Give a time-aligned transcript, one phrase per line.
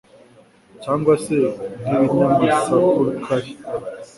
[0.83, 1.37] cyangwa se
[1.85, 3.49] nk' ibinyamasukari.